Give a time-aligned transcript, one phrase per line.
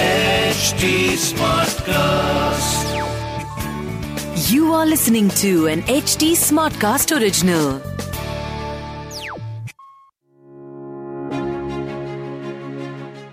[0.00, 0.84] HT
[1.22, 2.86] Smartcast.
[4.50, 7.80] You are listening to an HT Smartcast original.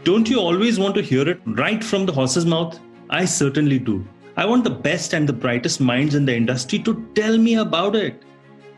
[0.04, 2.78] Don't you always want to hear it right from the horse's mouth?
[3.10, 4.06] I certainly do.
[4.36, 7.96] I want the best and the brightest minds in the industry to tell me about
[7.96, 8.24] it.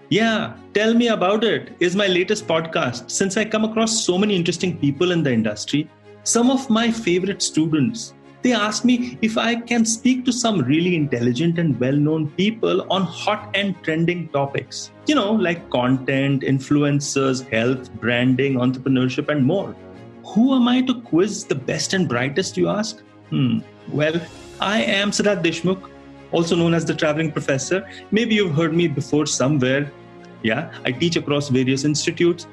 [0.10, 4.36] Yeah, Tell Me About It is my latest podcast since I come across so many
[4.36, 5.90] interesting people in the industry.
[6.30, 10.96] Some of my favorite students, they ask me if I can speak to some really
[10.96, 14.92] intelligent and well known people on hot and trending topics.
[15.08, 19.76] You know, like content, influencers, health, branding, entrepreneurship, and more.
[20.24, 23.00] Who am I to quiz the best and brightest, you ask?
[23.32, 23.62] Hmm.
[23.92, 24.22] Well,
[24.62, 25.90] I am Siddharth Deshmukh,
[26.32, 27.90] also known as the traveling professor.
[28.12, 29.92] Maybe you've heard me before somewhere.
[30.44, 32.46] Yeah, I teach across various institutes.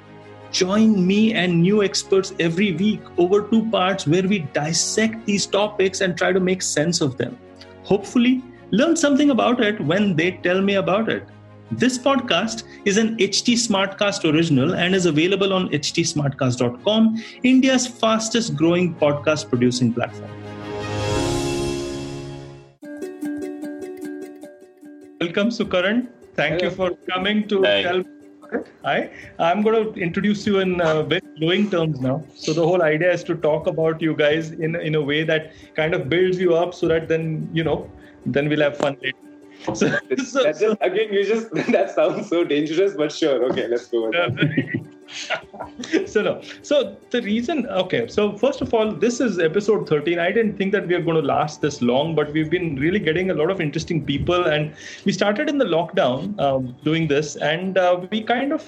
[0.52, 6.00] Join me and new experts every week over two parts where we dissect these topics
[6.00, 7.36] and try to make sense of them.
[7.83, 11.27] Hopefully, learn something about it when they tell me about it.
[11.72, 18.94] This podcast is an HT Smartcast original and is available on htsmartcast.com, India's fastest growing
[18.94, 20.31] podcast producing platform.
[25.20, 26.08] Welcome, Sukaran.
[26.34, 28.05] Thank you for coming to tell
[28.84, 32.22] Hi, I'm going to introduce you in uh, very glowing terms now.
[32.34, 35.53] So the whole idea is to talk about you guys in in a way that
[35.75, 37.91] kind of builds you up, so that then you know,
[38.25, 39.19] then we'll have fun later.
[39.75, 43.43] So, so- so- just, again, you just that sounds so dangerous, but sure.
[43.50, 44.10] Okay, let's go.
[46.06, 46.41] So no.
[46.62, 48.09] So the reason okay.
[48.09, 51.21] So first of all this is episode 13 i didn't think that we are going
[51.21, 54.75] to last this long but we've been really getting a lot of interesting people and
[55.05, 58.66] we started in the lockdown um, doing this and uh, we kind of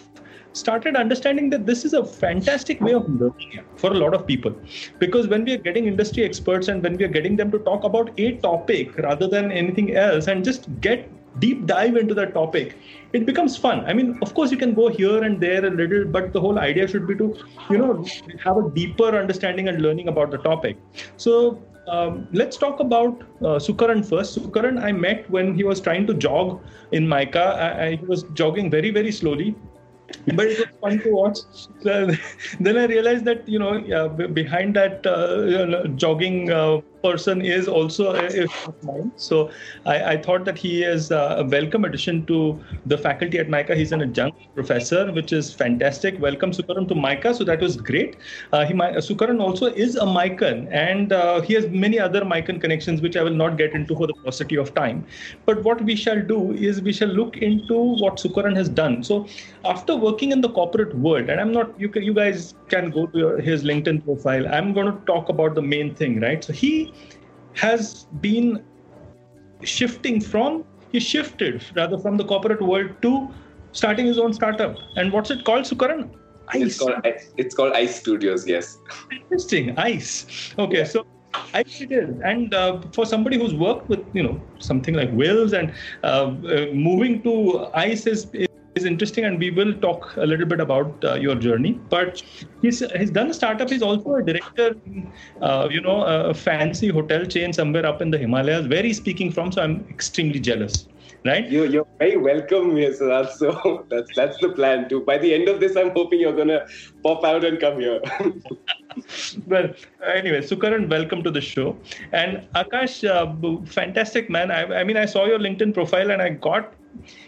[0.53, 4.54] started understanding that this is a fantastic way of learning for a lot of people.
[4.98, 7.84] Because when we are getting industry experts and when we are getting them to talk
[7.84, 11.09] about a topic rather than anything else and just get
[11.41, 12.77] deep dive into that topic
[13.12, 16.04] it becomes fun i mean of course you can go here and there a little
[16.04, 17.34] but the whole idea should be to
[17.70, 18.04] you know
[18.44, 20.76] have a deeper understanding and learning about the topic
[21.16, 21.58] so
[21.88, 24.38] um, let's talk about uh, Sukaran first.
[24.38, 26.60] Sukaran, I met when he was trying to jog
[26.92, 27.41] in Mica.
[27.41, 29.54] I, I, he was jogging very, very slowly,
[30.34, 31.38] but it was fun to watch.
[31.80, 32.10] So
[32.60, 37.69] then I realized that you know behind that uh, you know, jogging uh, person is
[37.69, 38.47] also a,
[38.82, 39.12] mine.
[39.16, 39.50] So
[39.86, 43.75] I, I thought that he is uh, a welcome addition to the faculty at MICA.
[43.75, 46.20] He's an adjunct professor, which is fantastic.
[46.20, 47.34] Welcome Sukaran to MICA.
[47.34, 48.16] So that was great.
[48.53, 53.00] Uh, he, Sukaran also is a MICAN and uh, he has many other MICAN connections,
[53.00, 55.06] which I will not get into for the paucity of time.
[55.47, 59.03] But what we shall do is we shall look into what Sukaran has done.
[59.04, 59.26] So
[59.65, 63.19] after working in the corporate world, and I'm not, you, you guys can go to
[63.19, 64.47] your, his LinkedIn profile.
[64.48, 66.42] I'm going to talk about the main thing, right?
[66.42, 66.92] So he
[67.62, 68.64] has been
[69.62, 73.12] shifting from he shifted rather from the corporate world to
[73.72, 76.08] starting his own startup and what's it called sukaran
[76.56, 77.06] It's called
[77.42, 78.44] it's called Ice Studios.
[78.50, 78.68] Yes.
[79.16, 80.12] interesting ice
[80.64, 80.92] okay Yeah.
[80.92, 81.02] so
[81.60, 84.36] ice it is and uh, for somebody who's worked with you know
[84.68, 87.34] something like wills and uh, uh, moving to
[87.74, 88.24] ice is
[88.78, 92.22] is interesting and we will talk a little bit about uh, your journey but
[92.62, 95.11] he's he's done a startup he's also a director in,
[95.43, 99.33] uh, you know a fancy hotel chain somewhere up in the himalayas where he's speaking
[99.39, 100.87] from so i'm extremely jealous
[101.27, 103.33] right You you're very welcome here, Siddharth.
[103.39, 105.00] So that's that's the plan too.
[105.09, 106.60] By the end of this, I'm hoping you're gonna
[107.06, 108.00] pop out and come here.
[109.47, 109.69] well
[110.15, 111.77] anyway sukaran welcome to the show
[112.13, 113.27] and akash uh,
[113.78, 116.72] fantastic man I, I mean i saw your linkedin profile and i got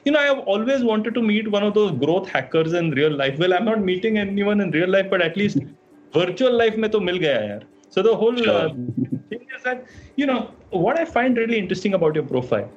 [0.04, 3.14] you know i have always wanted to meet one of those growth hackers in real
[3.22, 3.38] life.
[3.38, 5.58] Well i'm not meeting anyone in real life but at least
[6.12, 7.62] virtual life mein to mil gaya yaar
[7.94, 8.68] so the whole uh,
[9.30, 9.86] thing is that
[10.16, 10.40] you know
[10.70, 12.68] what i find really interesting about your profile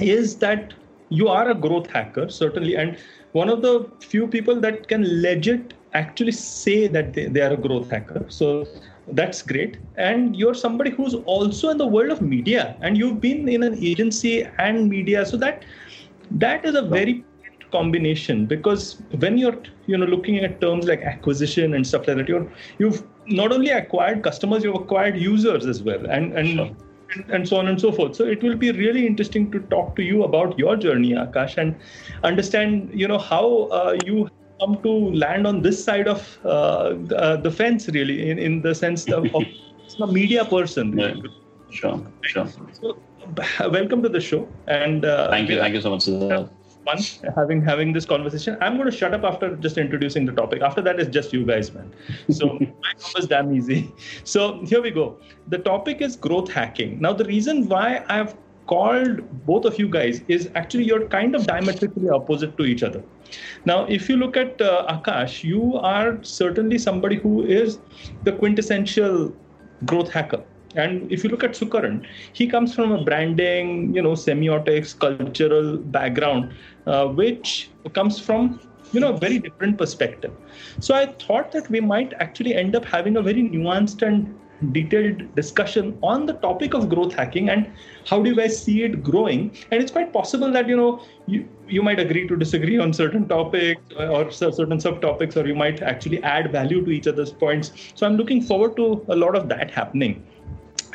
[0.00, 0.74] is that
[1.18, 2.98] you are a growth hacker certainly and
[3.32, 7.56] one of the few people that can legit actually say that they, they are a
[7.56, 8.24] growth hacker.
[8.28, 8.66] So
[9.12, 9.78] that's great.
[9.96, 13.82] And you're somebody who's also in the world of media and you've been in an
[13.82, 15.64] agency and media so that
[16.30, 17.24] that is a very
[17.70, 22.28] combination because when you're you know looking at terms like acquisition and stuff like that,
[22.28, 26.48] you're you've not only acquired customers, you've acquired users as well, and and.
[26.48, 26.70] Sure.
[27.30, 28.16] And, so on and so forth.
[28.16, 31.74] So it will be really interesting to talk to you about your journey, Akash, and
[32.22, 34.28] understand, you know, how uh, you
[34.60, 38.60] come to land on this side of uh, the, uh, the fence, really, in, in
[38.60, 39.42] the sense of, of
[40.02, 40.98] a media person.
[40.98, 41.14] Yeah.
[41.70, 42.46] Sure, sure.
[42.72, 42.98] So,
[43.60, 46.06] welcome to the show, and uh, Thank you, thank you so much.
[46.06, 46.50] Siddharth.
[46.84, 46.98] fun
[47.34, 48.56] having having this conversation.
[48.60, 50.62] I'm going to shut up after just introducing the topic.
[50.62, 51.92] After that, it's just you guys, man.
[52.30, 53.92] So my job is damn easy.
[54.24, 55.18] So here we go.
[55.48, 57.00] The topic is growth hacking.
[57.00, 58.34] Now, the reason why I've
[58.66, 63.02] called both of you guys is actually you're kind of diametrically opposite to each other.
[63.64, 67.78] Now, if you look at uh, Akash, you are certainly somebody who is
[68.24, 69.34] the quintessential
[69.84, 70.44] growth hacker.
[70.78, 75.76] And if you look at Sukaran, he comes from a branding, you know, semiotics, cultural
[75.76, 76.52] background,
[76.86, 78.60] uh, which comes from,
[78.92, 80.32] you know, a very different perspective.
[80.80, 84.38] So I thought that we might actually end up having a very nuanced and
[84.72, 87.70] detailed discussion on the topic of growth hacking and
[88.06, 89.56] how do you guys see it growing.
[89.70, 93.28] And it's quite possible that you know you, you might agree to disagree on certain
[93.28, 97.72] topics or certain subtopics or you might actually add value to each other's points.
[97.94, 100.24] So i'm looking forward to a lot of that happening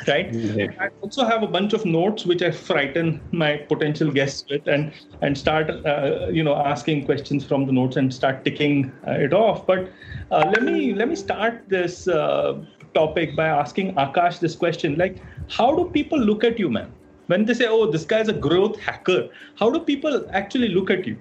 [0.08, 0.30] right?
[0.32, 0.70] Right.
[0.80, 4.92] i also have a bunch of notes which i frighten my potential guests with and
[5.22, 9.32] and start uh, you know asking questions from the notes and start ticking uh, it
[9.32, 9.66] off.
[9.66, 9.90] But
[10.30, 12.64] uh, let me let me start this uh,
[12.94, 16.92] topic by asking akash this question like how do people look at you man
[17.26, 20.90] when they say oh this guy is a growth hacker how do people actually look
[20.90, 21.16] at you?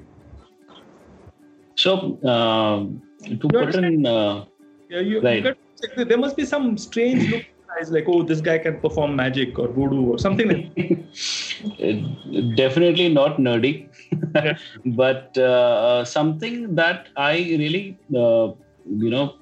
[1.75, 4.45] So, um, to put in, uh,
[4.89, 5.57] Yeah, you, you Right.
[5.95, 7.44] there must be some strange look
[7.89, 10.69] like oh this guy can perform magic or voodoo or something like
[12.55, 13.89] definitely not nerdy,
[14.85, 18.53] but uh, something that I really, uh,
[18.85, 19.35] you know,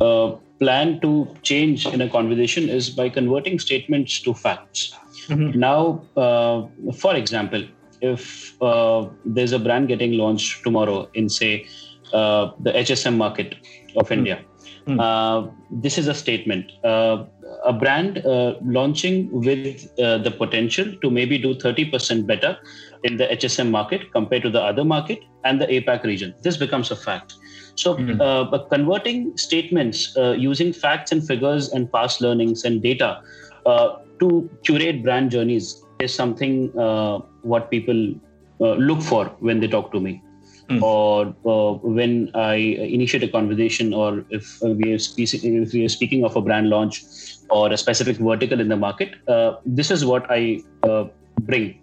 [0.00, 4.94] uh, plan to change in a conversation is by converting statements to facts.
[5.28, 5.54] Mhm.
[5.54, 7.64] Now, uh, for example,
[8.00, 11.66] if uh, there's a brand getting launched tomorrow in, say,
[12.12, 13.56] uh, the HSM market
[13.96, 14.44] of India,
[14.86, 15.00] Hmm.
[15.00, 16.70] uh, this is a statement.
[16.84, 17.24] Uh,
[17.64, 22.56] a brand uh, launching with uh, the potential to maybe do 30% better
[23.02, 26.34] in the HSM market compared to the other market and the APAC region.
[26.42, 27.34] This becomes a fact.
[27.74, 33.22] So, uh, converting statements uh, using facts and figures and past learnings and data
[33.66, 38.14] uh, to curate brand journeys is something uh, what people
[38.60, 40.22] uh, look for when they talk to me.
[40.68, 40.82] Hmm.
[40.82, 45.84] Or uh, when I initiate a conversation, or if uh, we are speaking, if we
[45.84, 47.04] are speaking of a brand launch
[47.50, 51.04] or a specific vertical in the market, uh, this is what I uh,
[51.42, 51.80] bring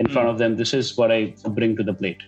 [0.00, 0.56] in front of them.
[0.56, 2.22] This is what I bring to the plate.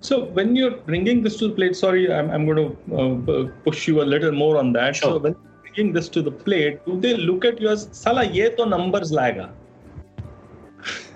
[0.00, 3.88] So when you're bringing this to the plate, sorry, I'm, I'm going to uh, push
[3.88, 4.96] you a little more on that.
[4.96, 5.12] Sure.
[5.12, 8.24] So when you're bringing this to the plate, do they look at you as "Sala,
[8.24, 9.50] ye to numbers laga"?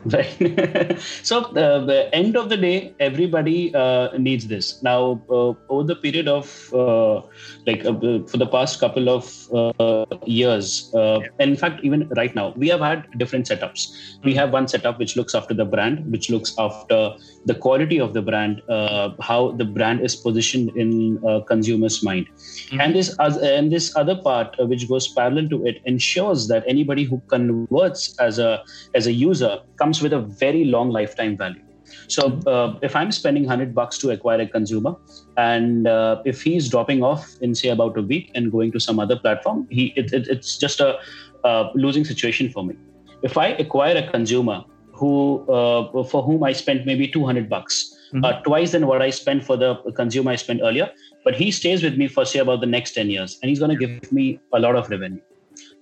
[0.12, 0.99] Right.
[1.22, 4.82] so uh, the end of the day, everybody uh, needs this.
[4.82, 7.20] Now, uh, over the period of uh,
[7.69, 7.94] like uh,
[8.26, 12.69] for the past couple of uh, years, uh, and in fact, even right now, we
[12.69, 13.94] have had different setups.
[14.25, 17.14] We have one setup which looks after the brand, which looks after
[17.44, 22.26] the quality of the brand, uh, how the brand is positioned in consumers' mind,
[22.72, 27.05] and this and this other part uh, which goes parallel to it ensures that anybody
[27.05, 31.63] who converts as a as a user comes with a very long lifetime value.
[32.08, 34.96] So uh, if I'm spending 100 bucks to acquire a consumer,
[35.37, 38.99] and uh, if he's dropping off in say about a week and going to some
[38.99, 40.99] other platform, he it, it, it's just a
[41.44, 42.77] uh, losing situation for me.
[43.22, 48.41] If I acquire a consumer who uh, for whom I spent maybe 200 bucks, uh,
[48.43, 50.91] twice than what I spent for the consumer I spent earlier,
[51.25, 53.77] but he stays with me for say about the next 10 years, and he's going
[53.77, 55.20] to give me a lot of revenue.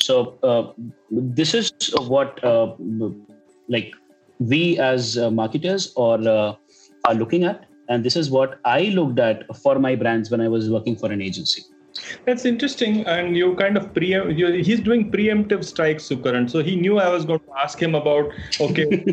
[0.00, 0.72] So uh,
[1.10, 2.74] this is what uh,
[3.68, 3.94] like
[4.40, 6.54] we as uh, marketers or uh,
[7.04, 10.48] are looking at, and this is what I looked at for my brands when I
[10.48, 11.62] was working for an agency.
[12.24, 14.12] That's interesting, and you kind of pre
[14.62, 16.48] he's doing preemptive strikes, Sukaran.
[16.48, 18.30] So he knew I was going to ask him about.
[18.60, 18.86] Okay,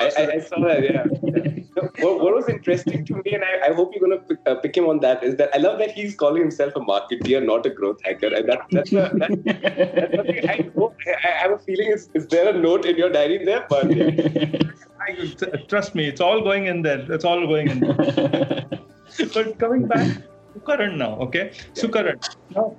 [0.00, 1.59] I, I, I saw that, yeah.
[1.82, 4.38] No, what, what was interesting to me, and I, I hope you're going to pick,
[4.46, 7.44] uh, pick him on that, is that I love that he's calling himself a marketeer,
[7.44, 8.28] not a growth hacker.
[8.28, 12.08] And that, that's, a, that, that's something I, hope, I, I have a feeling, is,
[12.14, 13.66] is there a note in your diary there?
[13.68, 14.62] But yeah.
[15.00, 17.10] I, trust me, it's all going in there.
[17.12, 18.66] It's all going in there.
[19.34, 20.22] but coming back,
[20.54, 21.52] Sukaran now, okay?
[21.74, 22.18] Sukaran,
[22.54, 22.76] now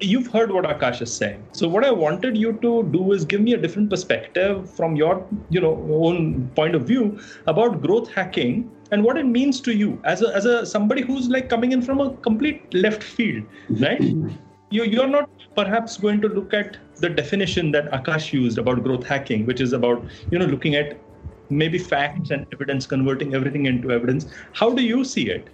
[0.00, 1.42] you've heard what Akash is saying.
[1.52, 5.26] So what I wanted you to do is give me a different perspective from your,
[5.50, 10.00] you know, own point of view about growth hacking and what it means to you
[10.04, 14.02] as a as a somebody who's like coming in from a complete left field, right?
[14.70, 19.06] you you're not perhaps going to look at the definition that Akash used about growth
[19.06, 20.98] hacking, which is about you know looking at
[21.50, 24.26] maybe facts and evidence, converting everything into evidence.
[24.52, 25.48] How do you see it?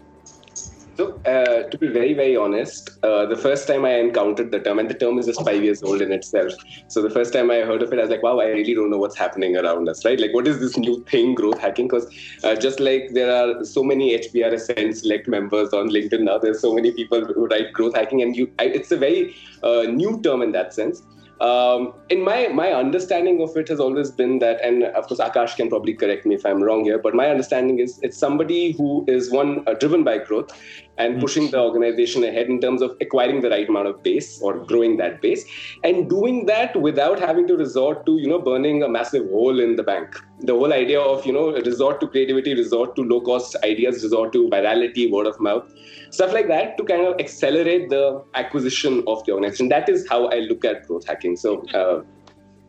[0.98, 4.80] So, uh, to be very, very honest, uh, the first time I encountered the term,
[4.80, 6.52] and the term is just five years old in itself.
[6.88, 8.90] So, the first time I heard of it, I was like, wow, I really don't
[8.90, 10.18] know what's happening around us, right?
[10.18, 11.86] Like, what is this new thing, growth hacking?
[11.86, 12.12] Because
[12.42, 16.74] uh, just like there are so many HBRSN select members on LinkedIn now, there's so
[16.74, 20.42] many people who write growth hacking, and you, I, it's a very uh, new term
[20.42, 21.04] in that sense
[21.40, 25.56] um, in my my understanding of it has always been that, and of course Akash
[25.56, 29.04] can probably correct me if I'm wrong here, but my understanding is it's somebody who
[29.06, 30.50] is one uh, driven by growth
[30.96, 31.20] and mm-hmm.
[31.20, 34.96] pushing the organization ahead in terms of acquiring the right amount of base or growing
[34.96, 35.44] that base,
[35.84, 39.76] and doing that without having to resort to you know burning a massive hole in
[39.76, 40.16] the bank.
[40.40, 44.32] The whole idea of you know resort to creativity, resort to low cost ideas, resort
[44.34, 45.64] to virality, word of mouth
[46.10, 49.68] stuff like that to kind of accelerate the acquisition of the organization.
[49.68, 51.36] That is how I look at growth hacking.
[51.36, 51.66] So.
[51.68, 52.02] Uh,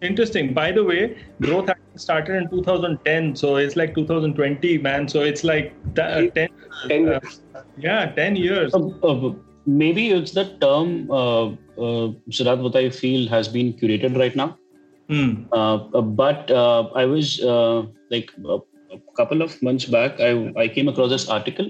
[0.01, 0.53] Interesting.
[0.53, 5.09] By the way, growth hacking started in 2010, so it's like 2020, man.
[5.09, 6.49] So it's like t- 10,
[6.87, 7.19] 10 uh,
[7.77, 8.73] yeah, 10 years.
[8.73, 9.33] Uh, uh,
[9.65, 14.57] maybe it's the term, uh, uh, Siddharth, what I feel has been curated right now.
[15.09, 15.43] Hmm.
[15.51, 17.41] Uh, but I was
[18.09, 18.59] like a
[19.15, 21.69] couple of months back, I, I came across this article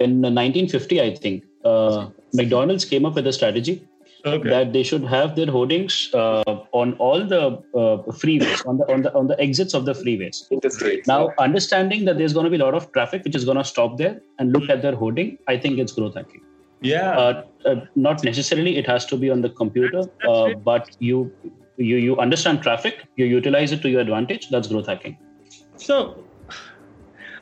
[0.00, 3.86] in 1950, I think, uh, McDonald's came up with a strategy
[4.24, 4.48] okay.
[4.48, 6.42] that they should have their hoardings uh,
[6.72, 7.42] on all the
[7.74, 10.42] uh, freeways, on the on the on the exits of the freeways.
[11.06, 13.64] Now, understanding that there's going to be a lot of traffic which is going to
[13.64, 16.42] stop there and look at their hoarding, I think it's growth hacking.
[16.82, 17.18] Yeah.
[17.18, 21.32] Uh, uh, not necessarily it has to be on the computer, uh, but you
[21.76, 24.48] you you understand traffic, you utilize it to your advantage.
[24.50, 25.18] That's growth hacking.
[25.76, 26.24] So,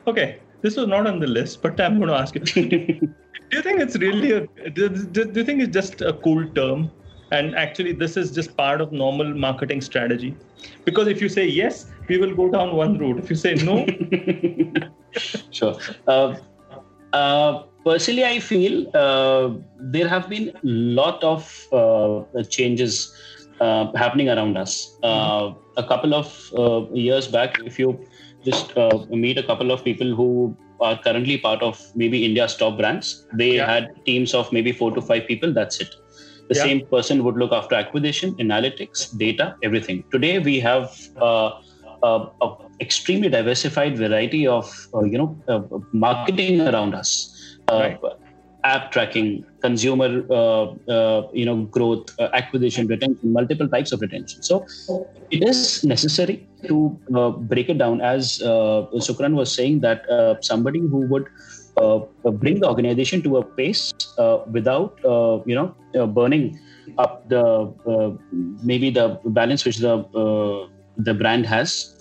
[0.07, 2.41] okay, this was not on the list, but I'm going to ask you.
[2.41, 3.09] do
[3.51, 4.47] you think it's really a?
[4.69, 6.91] Do, do, do you think it's just a cool term?
[7.31, 10.35] And actually, this is just part of normal marketing strategy.
[10.83, 13.17] Because if you say yes, we will go down one route.
[13.17, 13.85] If you say no,
[15.51, 15.75] sure.
[16.07, 16.35] Uh,
[17.13, 23.15] uh, personally, I feel uh, there have been a lot of uh, changes
[23.59, 24.97] uh, happening around us.
[25.03, 25.59] Mm-hmm.
[25.77, 27.99] a couple of uh, years back, if you
[28.43, 32.77] just uh, meet a couple of people who are currently part of maybe India's top
[32.77, 33.25] brands.
[33.33, 33.71] They yeah.
[33.73, 35.53] had teams of maybe four to five people.
[35.53, 35.95] That's it.
[36.49, 36.63] The yeah.
[36.63, 40.03] same person would look after acquisition, analytics, data, everything.
[40.11, 41.59] Today we have uh,
[42.03, 47.31] a, extremely diversified variety of uh, you know uh, marketing around us.
[47.67, 48.24] Uh, right
[48.65, 54.41] app tracking, consumer, uh, uh, you know, growth, uh, acquisition, retention, multiple types of retention.
[54.41, 54.65] So
[55.29, 60.35] it is necessary to uh, break it down, as uh, Sukaran was saying, that uh,
[60.41, 61.27] somebody who would
[62.41, 63.91] bring the organization to a pace
[64.51, 64.99] without,
[65.45, 66.59] you know, burning
[66.97, 67.43] up the
[68.63, 69.95] maybe the balance which the
[70.97, 71.91] the brand has.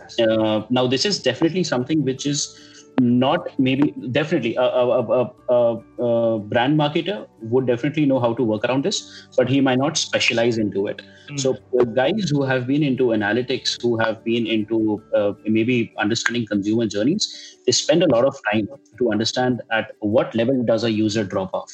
[0.71, 2.64] now, this is definitely something which is
[3.01, 8.65] not maybe definitely a, a, a, a, brand marketer would definitely know how to work
[8.65, 11.41] around this but he might not specialize into it mm.
[11.41, 11.55] so
[11.95, 17.59] guys who have been into analytics who have been into uh, maybe understanding consumer journeys
[17.67, 21.53] they spend a lot of time to understand at what level does a user drop
[21.53, 21.73] off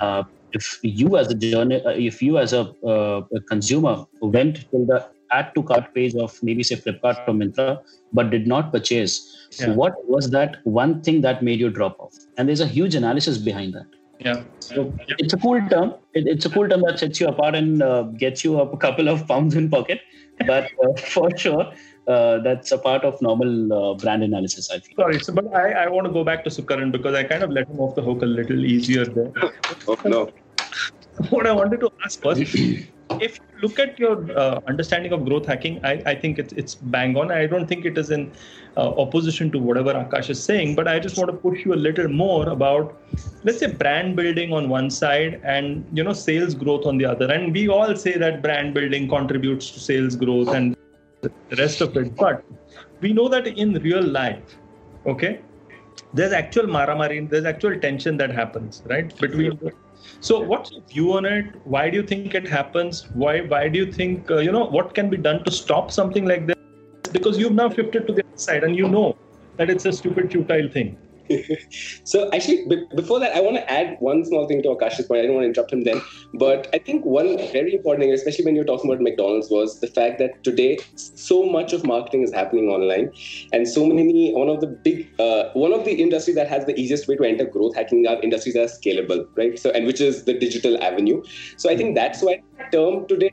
[0.00, 0.22] uh,
[0.54, 4.86] if you as a journey, uh, if you as a, uh, a consumer went to
[4.86, 5.06] the
[5.38, 9.14] add to cart page of maybe say Flipkart or Myntra, but did not purchase,
[9.58, 9.74] yeah.
[9.82, 12.14] what was that one thing that made you drop off?
[12.36, 13.86] And there's a huge analysis behind that.
[14.20, 14.42] Yeah.
[14.60, 15.94] So it's a cool term.
[16.14, 19.08] It, it's a cool term that sets you apart and uh, gets you a couple
[19.08, 20.00] of pounds in pocket.
[20.46, 21.72] But uh, for sure,
[22.06, 24.70] uh, that's a part of normal uh, brand analysis.
[24.70, 24.96] I think.
[24.96, 27.50] Sorry, so, but I, I want to go back to Sukaran because I kind of
[27.50, 29.32] let him off the hook a little easier there.
[29.88, 30.30] oh, no.
[31.30, 32.40] What I wanted to ask was
[33.20, 36.74] if you look at your uh, understanding of growth hacking, I, I think it's it's
[36.74, 37.30] bang on.
[37.30, 38.32] I don't think it is in
[38.76, 41.80] uh, opposition to whatever Akash is saying, but I just want to push you a
[41.86, 43.00] little more about,
[43.44, 47.30] let's say, brand building on one side and you know sales growth on the other.
[47.30, 50.76] And we all say that brand building contributes to sales growth and
[51.22, 52.44] the rest of it, but
[53.00, 54.56] we know that in real life,
[55.06, 55.40] okay,
[56.12, 59.58] there's actual maramari, there's actual tension that happens, right, between
[60.20, 61.54] so, what's your view on it?
[61.64, 63.06] Why do you think it happens?
[63.12, 66.24] Why why do you think uh, you know what can be done to stop something
[66.24, 66.56] like this?
[67.12, 69.16] Because you've now shifted to the other side and you know
[69.56, 70.96] that it's a stupid, futile thing.
[72.04, 75.20] so actually, b- before that, I want to add one small thing to Akash's point.
[75.20, 76.00] I don't want to interrupt him then,
[76.34, 79.86] but I think one very important thing, especially when you're talking about McDonald's, was the
[79.86, 83.10] fact that today so much of marketing is happening online,
[83.52, 86.78] and so many one of the big uh, one of the industries that has the
[86.78, 89.58] easiest way to enter growth hacking are industries that are scalable, right?
[89.58, 91.22] So and which is the digital avenue.
[91.56, 93.30] So I think that's why term today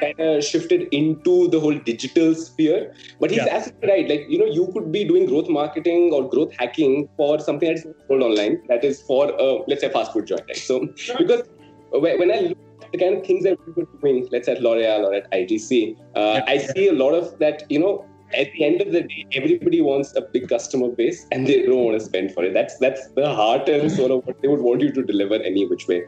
[0.00, 2.92] kind of shifted into the whole digital sphere.
[3.20, 3.56] But he's Yeah.
[3.58, 4.08] absolutely right.
[4.08, 7.82] Like, you know, you could be doing growth marketing or growth hacking for something that's
[8.08, 10.56] sold online, that is for, uh, let's say, fast food joint, right?
[10.56, 10.80] So,
[11.18, 11.42] because
[11.90, 14.52] when when I look at the kind of things that people are doing, let's say
[14.52, 18.04] at L'Oreal or at ITC, uh, I see a lot of that, you know,
[18.34, 21.84] at the end of the day, everybody wants a big customer base and they don't
[21.84, 22.54] want to spend for it.
[22.54, 25.66] That's that's the heart and soul of what they would want you to deliver any
[25.66, 26.02] which way.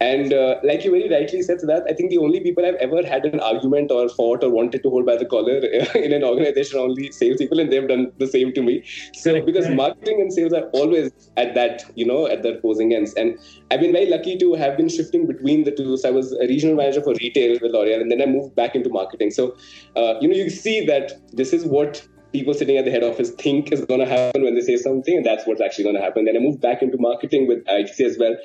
[0.00, 3.06] And uh, like you very rightly said, that I think the only people I've ever
[3.06, 5.58] had an argument or fought or wanted to hold by the collar
[5.94, 8.84] in an organization are only salespeople, and they've done the same to me.
[9.14, 13.14] So because marketing and sales are always at that, you know, at the opposing ends.
[13.14, 13.38] And
[13.70, 15.96] I've been very lucky to have been shifting between the two.
[15.96, 18.74] So I was a regional manager for retail with L'Oreal, and then I moved back
[18.74, 19.30] into marketing.
[19.30, 19.56] So
[19.96, 23.30] uh, you know, you see that this is what people sitting at the head office
[23.30, 26.02] think is going to happen when they say something, and that's what's actually going to
[26.02, 26.24] happen.
[26.24, 28.36] Then I moved back into marketing with ITC as well,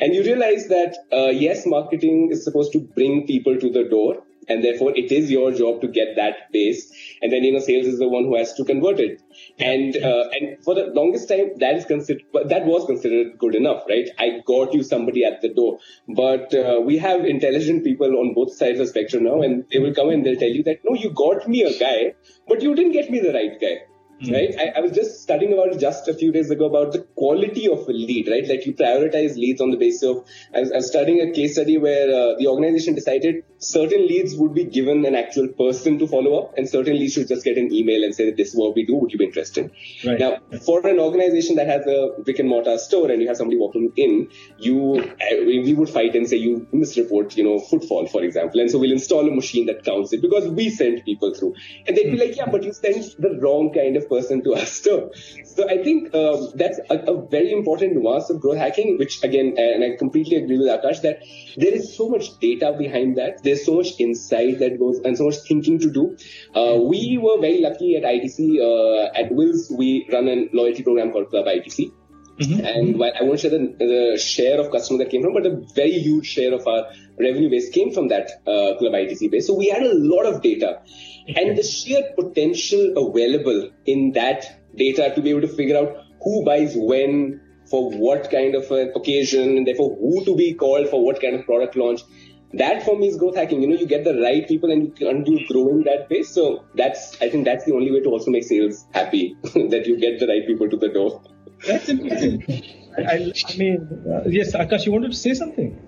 [0.00, 4.22] and you realize that uh, yes, marketing is supposed to bring people to the door,
[4.48, 7.86] and therefore it is your job to get that base, and then you know sales
[7.86, 9.22] is the one who has to convert it.
[9.58, 13.84] And uh, and for the longest time, that is considered that was considered good enough,
[13.88, 14.08] right?
[14.18, 15.78] I got you somebody at the door,
[16.08, 19.78] but uh, we have intelligent people on both sides of the spectrum now, and they
[19.78, 22.14] will come and they'll tell you that no, you got me a guy,
[22.46, 23.78] but you didn't get me the right guy.
[24.20, 27.06] Right, I, I was just studying about it just a few days ago about the
[27.18, 28.28] quality of a lead.
[28.28, 30.24] Right, like you prioritize leads on the basis of.
[30.54, 34.36] I was, I was studying a case study where uh, the organization decided certain leads
[34.36, 37.58] would be given an actual person to follow up, and certain leads should just get
[37.58, 38.96] an email and say that this is what we do.
[38.96, 39.70] Would you be interested?
[40.06, 40.18] Right.
[40.18, 43.58] Now, for an organization that has a brick and mortar store and you have somebody
[43.58, 48.06] walking in, you uh, we we would fight and say you misreport, you know, footfall,
[48.06, 51.34] for example, and so we'll install a machine that counts it because we send people
[51.34, 51.54] through,
[51.86, 54.66] and they'd be like, yeah, but you sent the wrong kind of person to our
[54.78, 55.10] store.
[55.44, 59.54] So I think um, that's a, a very important nuance of growth hacking, which again,
[59.56, 61.22] and I completely agree with Akash that
[61.56, 63.42] there is so much data behind that.
[63.42, 66.16] There's so much insight that goes and so much thinking to do.
[66.54, 68.60] Uh, we were very lucky at ITC.
[68.60, 71.92] Uh, at Wills, we run a loyalty program called Club ITC.
[72.40, 75.60] And while I won't share the, the share of customer that came from, but a
[75.74, 76.86] very huge share of our
[77.18, 79.46] revenue base came from that uh, Club ITC base.
[79.46, 80.80] So we had a lot of data.
[81.34, 85.96] And the sheer potential available in that data to be able to figure out
[86.28, 90.88] who buys when, for what kind of an occasion, and therefore who to be called
[90.88, 92.02] for what kind of product launch.
[92.54, 93.60] That for me is growth hacking.
[93.62, 96.30] You know, you get the right people and you continue growing that base.
[96.30, 99.98] So that's, I think that's the only way to also make sales happy, that you
[99.98, 101.22] get the right people to the door.
[101.66, 101.90] That's.
[101.90, 105.87] I, I, I mean, uh, yes, Akash, you wanted to say something?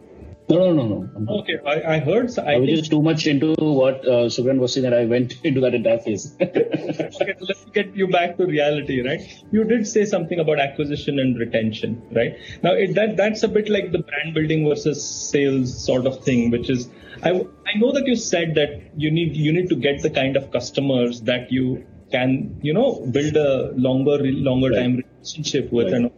[0.50, 1.38] No, no, no, no.
[1.40, 2.30] Okay, I, I heard.
[2.32, 5.04] so I, I was just too much into what uh, Sukaran was saying that I
[5.04, 6.34] went into that entire phase.
[6.40, 9.20] okay, let's get you back to reality, right?
[9.52, 12.36] You did say something about acquisition and retention, right?
[12.62, 16.50] Now, it, that that's a bit like the brand building versus sales sort of thing,
[16.50, 16.88] which is
[17.22, 20.36] I I know that you said that you need you need to get the kind
[20.36, 24.80] of customers that you can you know build a longer longer Right.
[24.80, 26.10] time relationship with and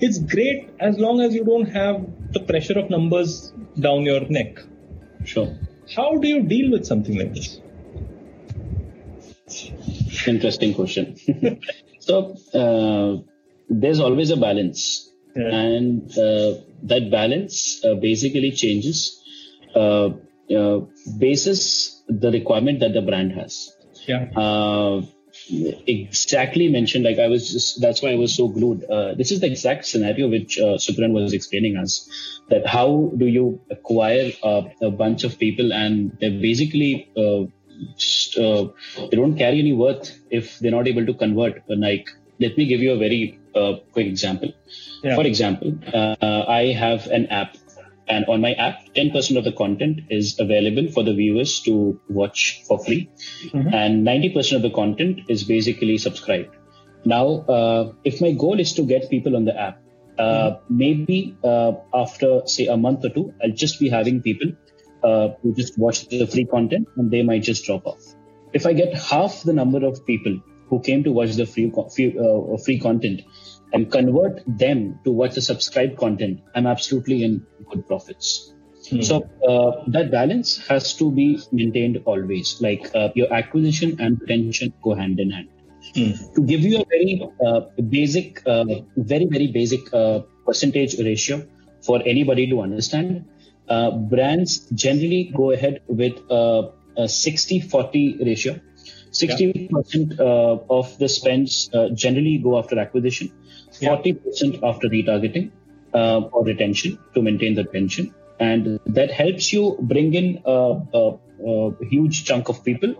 [0.00, 1.96] it's great as long as you don't have
[2.32, 4.58] the pressure of numbers down your neck.
[5.24, 5.50] sure.
[5.94, 7.60] How do you deal with something like this?
[10.26, 11.16] Interesting question.
[12.00, 13.22] so uh,
[13.68, 15.48] there's always a balance, Yeah.
[15.62, 16.54] and uh,
[16.92, 19.00] that balance uh, basically changes
[19.74, 20.10] uh,
[20.58, 20.80] uh,
[21.18, 23.72] basis the requirement that the brand has.
[24.06, 24.24] Yeah.
[25.86, 27.04] Exactly mentioned.
[27.04, 28.84] Like I was just, that's why I was so glued.
[28.84, 32.08] Uh, this is the exact scenario which uh, Sukaran was explaining us
[32.48, 37.44] that how do you acquire uh, a bunch of people and they're basically, uh,
[37.96, 38.68] just, uh,
[39.10, 41.62] they don't carry any worth if they're not able to convert.
[41.68, 44.52] Like, let me give you a very uh, quick example.
[45.02, 45.14] Yeah.
[45.14, 47.56] For example, uh, I have an app
[48.10, 52.62] and on my app 10% of the content is available for the viewers to watch
[52.66, 53.10] for free.
[53.52, 56.56] And 90% of the content is basically subscribed.
[57.04, 59.80] Now uh, if my goal is to get people on the app
[60.18, 64.48] uh, maybe uh, after say a month or two i'll just be having people
[65.02, 68.02] uh, who just watch the free content and they might just drop off.
[68.52, 72.18] If i get half the number of people who came to watch the free free,
[72.18, 73.22] uh, free content
[73.72, 78.52] and convert them to watch the subscribed content, I'm absolutely in good profits.
[79.02, 82.60] So uh, that balance has to be maintained always.
[82.60, 85.48] Like uh, your acquisition and retention go hand in hand.
[85.94, 86.34] Mm.
[86.34, 88.64] To give you a very uh, basic, uh,
[88.96, 91.46] very, very basic uh, percentage ratio
[91.82, 93.26] for anybody to understand,
[93.68, 98.58] uh, brands generally go ahead with a, a 60 40 ratio.
[99.12, 100.24] 60% yeah.
[100.24, 103.32] Uh, of the spends uh, generally go after acquisition,
[103.80, 105.50] 40% after retargeting
[105.92, 108.14] or retention to maintain the retention.
[108.38, 112.94] And that helps you bring in a, a, a huge chunk of people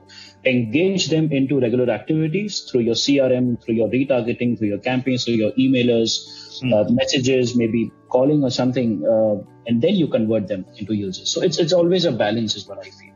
[0.45, 5.35] engage them into regular activities through your CRM, through your retargeting, through your campaigns, through
[5.35, 6.73] your emailers, mm.
[6.73, 11.31] uh, messages, maybe calling or something, uh, and then you convert them into users.
[11.31, 13.10] So it's it's always a balance, is what I feel.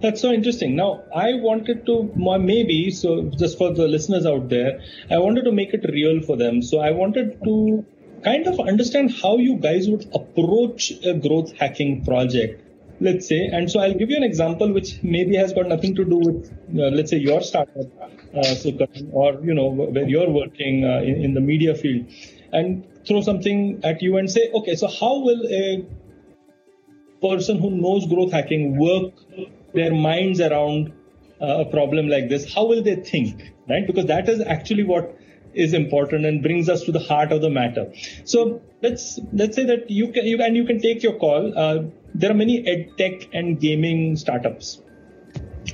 [0.00, 0.76] That's so interesting.
[0.76, 5.52] Now, I wanted to maybe so just for the listeners out there, I wanted to
[5.52, 6.62] make it real for them.
[6.62, 7.84] So I wanted to
[8.24, 12.62] kind of understand how you guys would approach a growth hacking project
[13.00, 13.46] let's say.
[13.52, 16.50] And so I'll give you an example which maybe has got nothing to do with,
[16.78, 17.86] uh, let's say, your startup,
[18.34, 18.54] uh,
[19.12, 22.06] or you know where you're working uh, in, in, the media field,
[22.52, 25.84] and throw something at you and say, okay, so how will a
[27.20, 29.12] person who knows growth hacking work
[29.74, 30.92] their minds around
[31.40, 32.52] uh, a problem like this?
[32.52, 33.86] How will they think, right?
[33.86, 35.16] Because that is actually what
[35.54, 37.92] is important and brings us to the heart of the matter.
[38.24, 41.52] So let's let's say that you can you and you can take your call.
[41.56, 44.82] Uh, there are many ed tech and gaming startups.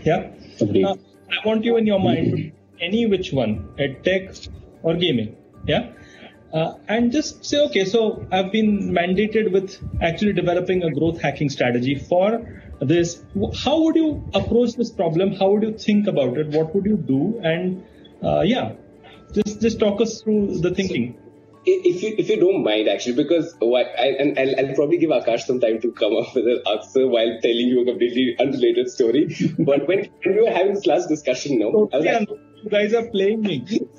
[0.03, 0.33] Yeah.
[0.61, 0.95] Uh,
[1.31, 4.35] I want you in your mind any which one, ed tech
[4.83, 5.37] or gaming.
[5.67, 5.93] Yeah.
[6.53, 11.49] Uh, and just say, okay, so I've been mandated with actually developing a growth hacking
[11.49, 13.23] strategy for this.
[13.65, 15.35] How would you approach this problem?
[15.35, 16.49] How would you think about it?
[16.49, 17.41] What would you do?
[17.43, 17.85] And
[18.23, 18.73] uh, yeah,
[19.33, 21.19] just just talk us through the thinking
[21.65, 25.11] if you if you don't mind actually because what I, and I'll, I'll, probably give
[25.11, 28.91] Akash some time to come up with an answer while telling you a completely unrelated
[28.91, 29.35] story.
[29.59, 32.29] but when, when we were having this last discussion, no, I was like,
[32.63, 33.65] you guys are playing me.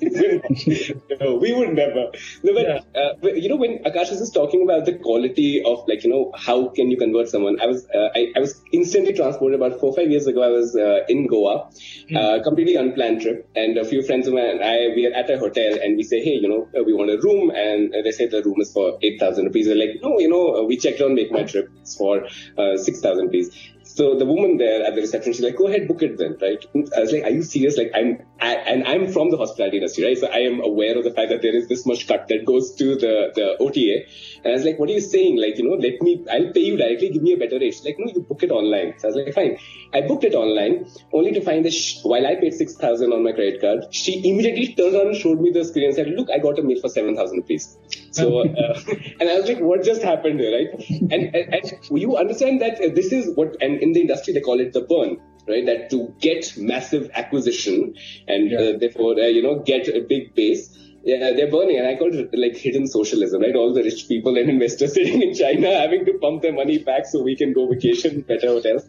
[1.20, 2.10] no, we would never.
[2.42, 2.80] No, but, yeah.
[2.94, 6.32] uh, you know, when Akash was just talking about the quality of like, you know,
[6.36, 7.60] how can you convert someone?
[7.60, 10.42] I was, uh, I, I, was instantly transported about four, five years ago.
[10.42, 11.70] I was uh, in Goa,
[12.10, 12.42] mm.
[12.42, 13.48] completely unplanned trip.
[13.54, 16.02] And a few friends of mine and I, we are at a hotel and we
[16.02, 17.50] say, hey, you know, we want a room.
[17.50, 19.66] And they say the room is for 8,000 rupees.
[19.66, 21.70] They're like, no, you know, we checked on Make My Trip.
[21.80, 22.26] It's for
[22.58, 23.73] uh, 6,000 rupees.
[23.94, 26.58] So the woman there at the reception, she's like, go ahead, book it then, right?
[26.96, 27.78] I was like, are you serious?
[27.78, 30.18] Like, I'm, I, and I'm from the hospitality industry, right?
[30.18, 32.74] So I am aware of the fact that there is this much cut that goes
[32.74, 34.10] to the, the OTA.
[34.44, 35.40] And I was like, what are you saying?
[35.40, 37.72] Like, you know, let me, I'll pay you directly, give me a better rate.
[37.74, 38.94] She's like, no, you book it online.
[38.98, 39.58] So I was like, fine.
[39.94, 43.32] I booked it online, only to find that sh- while I paid 6,000 on my
[43.32, 46.38] credit card, she immediately turned around and showed me the screen and said, look, I
[46.38, 47.78] got a meal for 7,000 rupees.
[48.10, 48.80] So, uh,
[49.18, 50.88] and I was like, what just happened here, right?
[50.90, 54.60] And, and, and you understand that this is what, and in the industry, they call
[54.60, 55.66] it the burn right?
[55.66, 57.94] That to get massive acquisition
[58.26, 58.58] and yeah.
[58.58, 62.14] uh, therefore, uh, you know, get a big base, yeah, they're burning, and I call
[62.14, 63.54] it like hidden socialism, right?
[63.54, 67.06] All the rich people and investors sitting in China having to pump their money back
[67.06, 68.88] so we can go vacation better hotels.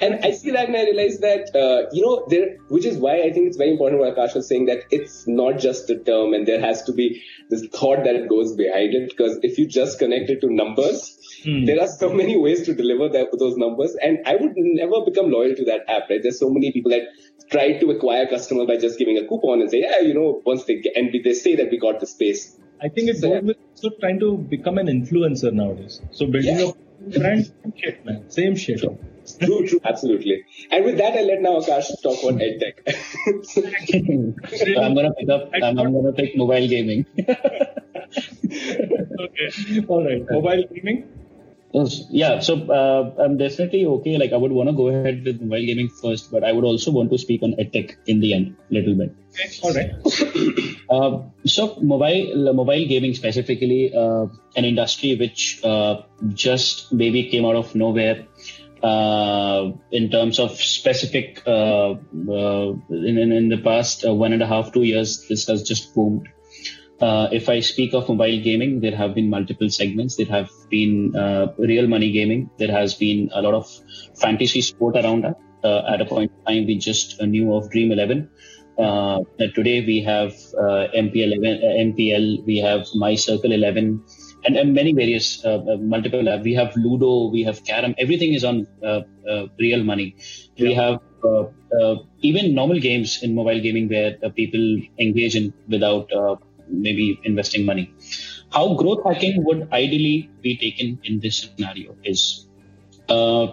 [0.00, 3.22] And I see that, and I realize that uh, you know there, which is why
[3.22, 6.34] I think it's very important what Akash was saying that it's not just a term,
[6.34, 9.08] and there has to be this thought that goes behind it.
[9.08, 11.66] Because if you just connect it to numbers, Hmm.
[11.66, 15.30] There are so many ways to deliver that, those numbers, and I would never become
[15.30, 16.08] loyal to that app.
[16.08, 16.22] Right?
[16.22, 17.02] There's so many people that
[17.50, 20.64] try to acquire customers by just giving a coupon and say, yeah, you know, once
[20.64, 22.56] they get, and they say that we got the space.
[22.82, 26.00] I think it's so, also trying to become an influencer nowadays.
[26.10, 26.70] So building yeah.
[26.70, 28.80] a brand, shit, man, same shit.
[28.80, 30.44] True, true, absolutely.
[30.70, 32.74] And with that, I let now Akash talk on edtech.
[34.76, 35.50] I'm gonna pick up.
[35.54, 37.06] I'm, I'm gonna take mobile gaming.
[37.20, 37.38] okay,
[39.88, 41.08] all right, mobile gaming.
[41.74, 44.16] Yeah, so uh, I'm definitely okay.
[44.16, 46.92] Like I would want to go ahead with mobile gaming first, but I would also
[46.92, 49.12] want to speak on edtech in the end, little bit.
[49.32, 49.50] Okay.
[49.62, 49.90] All right.
[50.90, 57.56] uh, so mobile mobile gaming specifically, uh, an industry which uh, just maybe came out
[57.56, 58.26] of nowhere.
[58.80, 64.82] Uh, in terms of specific, uh, in, in the past one and a half, two
[64.82, 66.28] years, this has just boomed.
[67.00, 70.16] Uh, if I speak of mobile gaming, there have been multiple segments.
[70.16, 72.50] There have been uh, real money gaming.
[72.58, 73.68] There has been a lot of
[74.14, 75.38] fantasy sport around that.
[75.64, 78.30] Uh, at a point in time, we just knew of Dream 11.
[78.78, 79.20] Uh,
[79.54, 84.02] today we have uh, MPL, 11, MPL, we have My Circle 11,
[84.44, 86.22] and, and many various multiple.
[86.42, 87.94] we have Ludo, we have Carom.
[87.98, 88.66] Everything is on
[89.58, 90.16] real money.
[90.56, 90.68] Yeah.
[90.68, 91.00] We have
[92.20, 96.10] even normal games in mobile gaming where people engage in without
[96.68, 97.92] maybe investing money.
[98.50, 102.46] How growth hacking would ideally be taken in this scenario is
[103.08, 103.48] uh,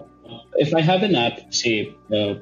[0.55, 2.35] if I have an app, say, uh,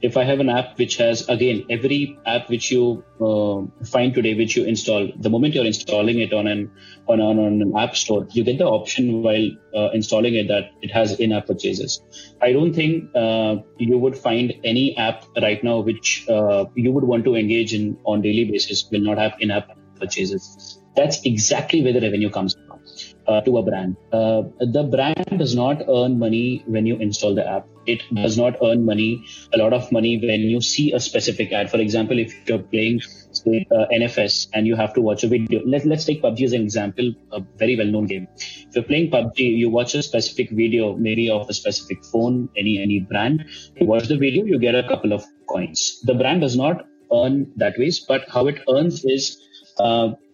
[0.00, 4.34] if I have an app which has again every app which you uh, find today,
[4.34, 6.70] which you install, the moment you're installing it on an
[7.06, 10.72] on, on, on an app store, you get the option while uh, installing it that
[10.82, 12.00] it has in-app purchases.
[12.40, 17.04] I don't think uh, you would find any app right now which uh, you would
[17.04, 19.70] want to engage in on daily basis will not have in-app
[20.02, 20.78] purchases.
[20.94, 22.80] That's exactly where the revenue comes from
[23.26, 23.96] uh, to a brand.
[24.12, 27.66] Uh, the brand does not earn money when you install the app.
[27.86, 31.70] It does not earn money, a lot of money when you see a specific ad.
[31.70, 33.00] For example, if you're playing
[33.32, 36.52] say, uh, NFS and you have to watch a video, Let, let's take PUBG as
[36.52, 38.28] an example, a very well-known game.
[38.36, 42.80] If you're playing PUBG, you watch a specific video, maybe of a specific phone, any
[42.80, 43.44] any brand.
[43.76, 46.00] You watch the video, you get a couple of coins.
[46.04, 49.38] The brand does not earn that ways, but how it earns is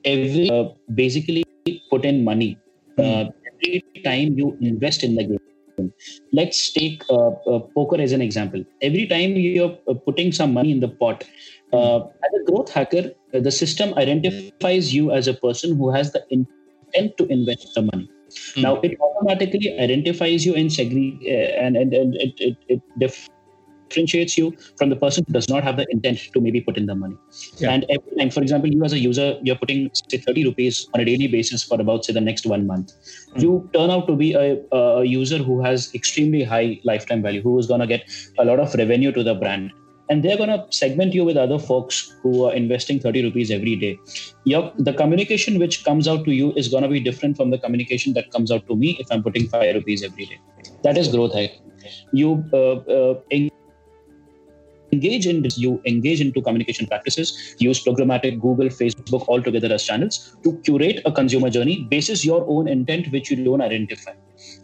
[0.05, 1.45] every uh, basically
[1.91, 2.59] put in money
[2.99, 3.25] uh,
[3.63, 5.93] every time you invest in the game.
[6.33, 8.65] Let's take uh, uh, poker as an example.
[8.83, 11.25] Every time you're uh, putting some money in the pot,
[11.73, 16.13] uh, as a growth hacker, uh, the system identifies you as a person who has
[16.13, 18.11] the intent to invest the money.
[18.55, 18.63] Hmm.
[18.63, 23.29] Now, it automatically identifies you and segre- uh, and, and, and it, it, it
[23.89, 26.87] differentiates you from the person who does not have the intent to maybe put in
[26.87, 27.17] the money.
[27.57, 27.73] Yeah.
[27.73, 31.01] And every time, for example, you as a user, you're putting say 30 rupees on
[31.01, 32.93] a daily basis for about say the next one month.
[33.37, 37.59] You turn out to be a, a user who has extremely high lifetime value, who
[37.59, 38.05] is going to get
[38.39, 39.73] a lot of revenue to the brand.
[40.11, 43.77] And they're going to segment you with other folks who are investing 30 rupees every
[43.77, 43.99] day.
[44.45, 47.59] Your, the communication which comes out to you is going to be different from the
[47.59, 50.41] communication that comes out to me if I'm putting 5 rupees every day.
[50.83, 51.51] That is growth hack.
[52.13, 53.21] You uh, uh,
[54.93, 59.85] engage in this, you engage into communication practices use programmatic google facebook all together as
[59.85, 64.13] channels to curate a consumer journey basis your own intent which you don't identify.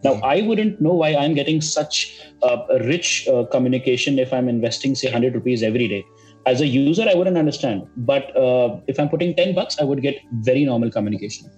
[0.03, 4.49] Now i wouldn't know why i'm getting such uh, a rich uh, communication if i'm
[4.49, 6.05] investing say 100 rupees every day.
[6.47, 10.03] As a user i wouldn't understand but uh, if i'm putting 10 bucks i would
[10.03, 10.17] get
[10.51, 11.51] very normal communication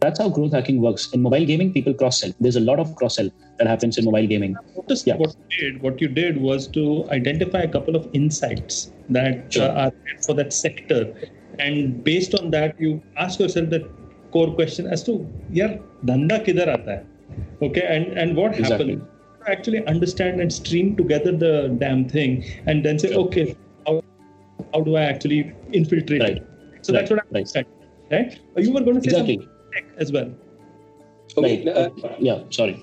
[0.00, 1.10] that's how growth hacking works.
[1.12, 2.32] In mobile gaming, people cross sell.
[2.40, 4.56] There's a lot of cross sell that happens in mobile gaming.
[5.04, 5.16] Yeah.
[5.16, 5.82] what you did.
[5.82, 9.68] What you did was to identify a couple of insights that sure.
[9.68, 9.92] uh, are
[10.26, 11.12] for that sector,
[11.58, 13.84] and based on that, you ask yourself that
[14.30, 17.66] core question as to, yeah, danda kidhar aata hai?
[17.68, 18.92] Okay, and and what exactly.
[18.92, 19.06] happened?
[19.46, 23.24] Actually, understand and stream together the damn thing, and then say, sure.
[23.26, 24.02] okay, how,
[24.72, 26.22] how do I actually infiltrate?
[26.22, 26.42] Right.
[26.82, 27.00] So right.
[27.00, 27.66] that's what I understand.
[28.10, 28.38] Right?
[28.56, 28.64] right?
[28.64, 29.36] You were going to say exactly.
[29.36, 29.59] Something?
[29.72, 30.30] Tech as well.
[31.36, 32.82] Okay, right uh, yeah sorry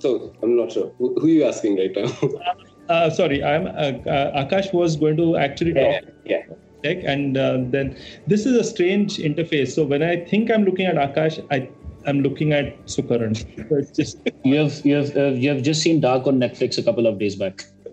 [0.00, 0.92] so I'm not sure.
[0.98, 2.10] Who, who are you asking right now?
[2.88, 6.54] Uh, sorry, I'm uh, uh, Akash was going to actually talk yeah, yeah.
[6.82, 10.86] tech and uh, then this is a strange interface so when i think i'm looking
[10.86, 11.70] at akash i
[12.08, 13.36] i'm looking at sukaran
[13.68, 16.82] so just You have you have uh, you have just seen Dark on Netflix a
[16.82, 17.62] couple of days back.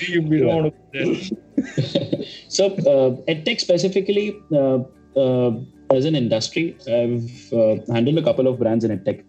[0.00, 1.14] we we don't want to go there.
[2.48, 4.84] So uh, edtech specifically, uh, uh,
[5.16, 9.24] as an industry, I've uh, handled a couple of brands in edtech,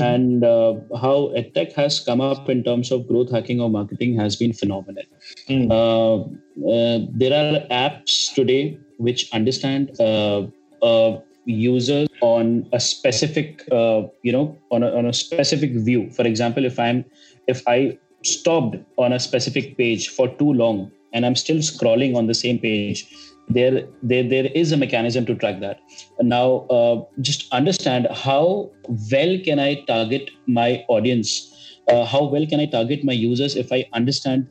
[0.00, 4.36] and uh, how edtech has come up in terms of growth hacking or marketing has
[4.36, 5.04] been phenomenal.
[5.48, 5.70] Hmm.
[5.70, 10.46] Uh, uh, there are apps today which understand uh,
[10.82, 16.10] uh, users on a specific, uh, you know, on a, on a specific view.
[16.10, 17.04] For example, if I'm
[17.48, 22.26] if I stopped on a specific page for too long and I'm still scrolling on
[22.26, 23.06] the same page,
[23.48, 25.80] there there there is a mechanism to track that.
[26.20, 28.70] Now, uh, just understand how
[29.10, 31.48] well can I target my audience?
[31.88, 34.48] Uh, how well can I target my users if I understand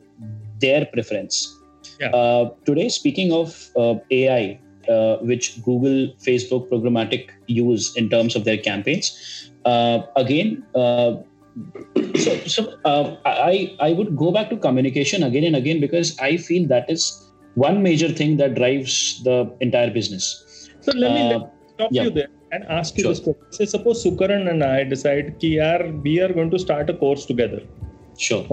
[0.60, 1.58] their preference?
[2.00, 2.10] Yeah.
[2.10, 8.44] Uh, today, speaking of uh, AI, uh, which Google, Facebook, programmatic use in terms of
[8.44, 11.16] their campaigns, uh, again, uh,
[12.16, 16.36] so so uh, I I would go back to communication again and again because I
[16.36, 20.26] feel that is one major thing that drives the entire business.
[20.84, 21.42] so let me Uh, let
[21.74, 22.04] stop yeah.
[22.04, 23.12] you there and ask you Sure.
[23.12, 26.90] this question say suppose sukaran and i decide ki yaar, we are going to start
[26.94, 27.60] a course together
[28.26, 28.44] Sure.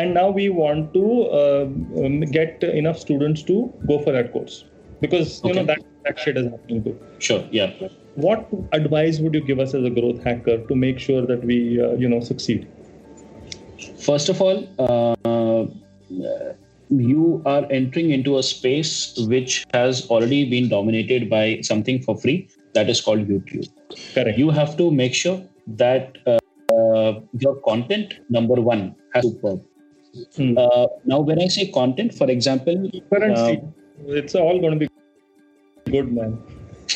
[0.00, 1.04] and now we want to
[1.40, 1.64] uh,
[2.04, 3.56] um, get enough students to
[3.90, 4.56] go for that course
[5.04, 6.94] because you know that that shit is happening too
[7.28, 7.42] Sure.
[7.60, 7.70] Yeah.
[8.26, 8.40] what
[8.80, 11.92] advice would you give us as a growth hacker to make sure that we uh,
[12.04, 12.62] you know succeed
[14.06, 15.14] First of all, uh,
[17.00, 22.48] you are entering into a space which has already been dominated by something for free
[22.74, 23.68] that is called YouTube.
[24.14, 26.38] correct You have to make sure that uh,
[26.72, 29.62] uh, your content, number one, has superb.
[30.36, 30.58] Hmm.
[30.58, 34.88] Uh, now, when I say content, for example, currency uh, it's all going to be
[35.90, 36.38] good man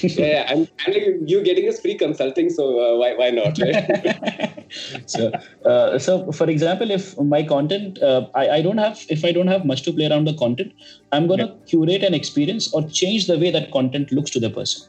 [0.02, 3.59] yeah, and, like, you're getting us free consulting, so uh, why why not?
[3.59, 4.66] Right?
[5.06, 5.30] so,
[5.64, 9.46] uh, so for example, if my content, uh, I, I don't have, if I don't
[9.48, 10.72] have much to play around the content,
[11.12, 11.66] I'm going to yeah.
[11.66, 14.82] curate an experience or change the way that content looks to the person.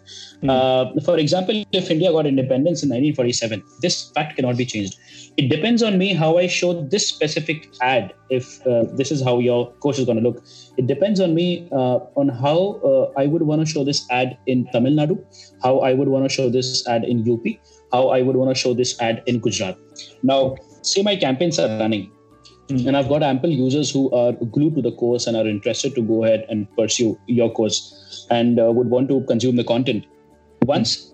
[0.43, 1.03] Mm.
[1.03, 4.97] For example, if India got independence in 1947, this fact cannot be changed.
[5.37, 8.13] It depends on me how I show this specific ad.
[8.29, 10.43] If uh, this is how your course is going to look,
[10.77, 14.37] it depends on me uh, on how uh, I would want to show this ad
[14.47, 15.23] in Tamil Nadu,
[15.61, 17.45] how I would want to show this ad in UP
[17.91, 19.77] how I would want to show this ad in Gujarat.
[20.23, 22.11] Now, say my campaigns are running,
[22.67, 22.87] mm-hmm.
[22.87, 26.01] and I've got ample users who are glued to the course and are interested to
[26.01, 30.05] go ahead and pursue your course and uh, would want to consume the content.
[30.63, 31.13] Once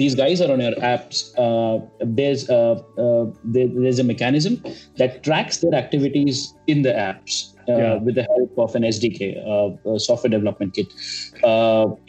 [0.00, 1.84] these guys are on your apps, uh,
[2.18, 4.62] there's uh, uh there, there's a mechanism
[4.96, 7.54] that tracks their activities in the apps.
[7.68, 7.94] Uh, yeah.
[8.04, 9.20] With the help of an SDK,
[10.00, 10.88] software development kit,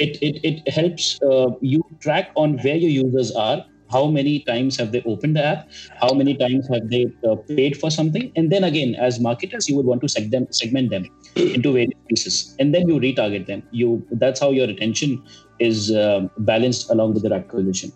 [0.06, 1.20] it, it it helps
[1.62, 5.70] you track on where your users are how many times have they opened the app
[6.02, 9.76] how many times have they uh, paid for something and then again as marketers you
[9.76, 13.64] would want to seg- them, segment them into various pieces and then you retarget them
[13.72, 15.22] you that's how your attention
[15.70, 17.92] is uh, balanced along with their acquisition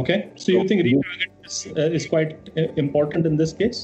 [0.00, 3.80] okay so you think retarget is, uh, is quite uh, important in this case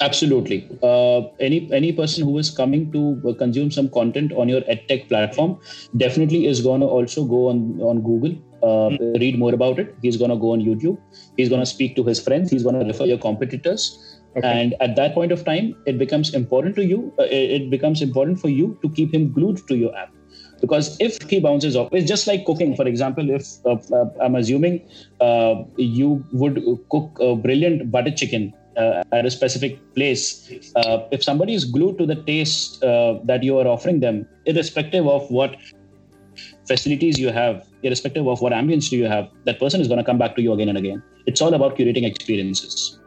[0.00, 0.58] absolutely
[0.90, 5.08] uh, any any person who is coming to uh, consume some content on your edtech
[5.12, 5.56] platform
[6.04, 9.20] definitely is going to also go on on google uh, mm.
[9.20, 9.94] read more about it.
[10.02, 10.98] He's going to go on YouTube.
[11.36, 12.50] He's going to speak to his friends.
[12.50, 14.20] He's going to refer your competitors.
[14.36, 14.46] Okay.
[14.46, 17.12] And at that point of time, it becomes important to you.
[17.18, 20.12] Uh, it becomes important for you to keep him glued to your app.
[20.60, 22.74] Because if he bounces off, it's just like cooking.
[22.74, 24.82] For example, if uh, uh I'm assuming
[25.20, 31.22] uh, you would cook a brilliant butter chicken uh, at a specific place, uh, if
[31.22, 35.56] somebody is glued to the taste uh, that you are offering them, irrespective of what
[36.66, 40.04] facilities you have, irrespective of what ambience do you have, that person is going to
[40.04, 41.02] come back to you again and again.
[41.26, 42.98] It's all about curating experiences.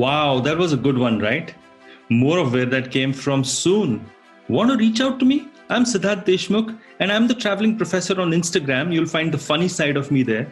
[0.00, 1.54] Wow, that was a good one, right?
[2.08, 4.06] More of where that came from soon.
[4.48, 5.48] Want to reach out to me?
[5.68, 8.94] I'm Siddharth Deshmukh, and I'm the traveling professor on Instagram.
[8.94, 10.50] You'll find the funny side of me there.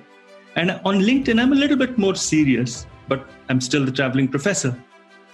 [0.57, 4.77] And on LinkedIn, I'm a little bit more serious but I'm still the traveling professor.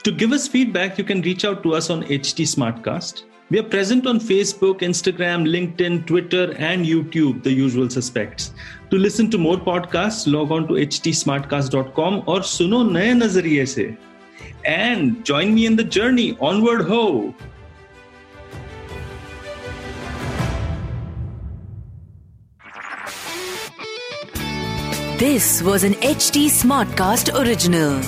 [0.04, 3.24] To give us feedback, you can reach out to us on HT Smartcast.
[3.50, 8.54] We are present on Facebook, Instagram, LinkedIn, Twitter, and YouTube, the usual suspects.
[8.94, 13.96] To listen to more podcasts, log on to htsmartcast.com or suno naye nazariye se.
[14.64, 16.36] And join me in the journey.
[16.40, 17.34] Onward ho!
[25.18, 27.98] This was an HT Smartcast original.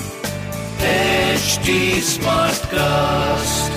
[0.79, 3.76] HT Smartcast.